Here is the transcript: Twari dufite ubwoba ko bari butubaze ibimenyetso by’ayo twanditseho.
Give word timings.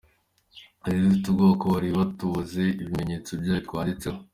Twari 0.77 0.97
dufite 1.03 1.25
ubwoba 1.27 1.53
ko 1.61 1.65
bari 1.73 1.89
butubaze 1.97 2.63
ibimenyetso 2.81 3.29
by’ayo 3.41 3.59
twanditseho. 3.67 4.19